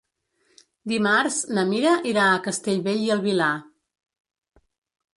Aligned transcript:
Dimarts 0.93 1.37
na 1.59 1.67
Mira 1.73 1.93
irà 2.13 2.25
a 2.31 2.41
Castellbell 2.49 3.05
i 3.07 3.15
el 3.19 3.25
Vilar. 3.31 3.55